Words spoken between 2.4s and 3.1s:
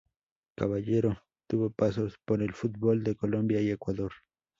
el fútbol